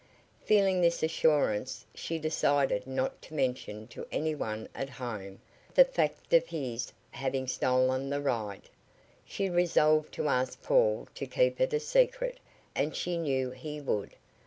Feeling 0.43 0.81
this 0.81 1.03
assurance 1.03 1.85
she 1.93 2.17
decided 2.17 2.87
not 2.87 3.21
to 3.21 3.35
mention 3.35 3.85
to 3.89 4.07
any 4.11 4.33
one 4.33 4.67
at 4.73 4.89
home 4.89 5.39
the 5.75 5.85
fact 5.85 6.33
of 6.33 6.47
his 6.47 6.91
having 7.11 7.45
stolen 7.45 8.09
the 8.09 8.19
ride. 8.19 8.67
She 9.27 9.47
resolved 9.47 10.11
to 10.15 10.27
ask 10.27 10.59
Paul 10.63 11.07
to 11.13 11.27
keep 11.27 11.61
it 11.61 11.71
a 11.71 11.79
secret, 11.79 12.39
and 12.73 12.95
she 12.95 13.15
knew 13.15 13.51
he 13.51 13.79
would. 13.79 14.15